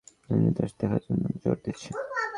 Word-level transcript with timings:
উনি 0.29 0.49
তার 0.57 0.67
সাথে 0.67 0.79
দেখা 0.81 0.91
করার 0.91 1.03
জন্য 1.07 1.23
জোর 1.43 1.57
দিচ্ছে। 1.65 1.89